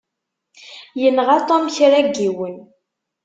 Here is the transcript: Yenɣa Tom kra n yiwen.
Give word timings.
Yenɣa 1.01 1.37
Tom 1.47 1.65
kra 1.75 1.99
n 2.05 2.09
yiwen. 2.19 2.57